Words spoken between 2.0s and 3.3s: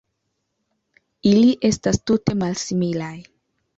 tute malsimilaj.